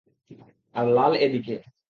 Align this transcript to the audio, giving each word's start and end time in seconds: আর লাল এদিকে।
আর 0.75 0.85
লাল 0.95 1.13
এদিকে। 1.25 1.55